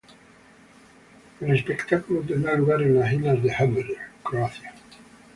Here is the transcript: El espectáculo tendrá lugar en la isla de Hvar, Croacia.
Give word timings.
El 1.41 1.55
espectáculo 1.55 2.21
tendrá 2.21 2.55
lugar 2.55 2.81
en 2.81 2.97
la 2.99 3.13
isla 3.13 3.35
de 3.35 3.51
Hvar, 3.55 3.85
Croacia. 4.23 4.73